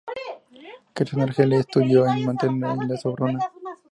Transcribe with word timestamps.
Creció 0.95 1.19
en 1.19 1.23
Argelia 1.25 1.57
y 1.59 1.59
estudió 1.59 2.07
en 2.07 2.25
Nanterre 2.25 2.53
y 2.57 2.63
en 2.83 2.87
la 2.87 2.97
Sorbona. 2.97 3.39